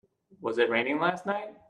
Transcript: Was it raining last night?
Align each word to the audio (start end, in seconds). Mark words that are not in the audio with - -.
Was 0.41 0.57
it 0.57 0.69
raining 0.71 0.99
last 0.99 1.27
night? 1.27 1.51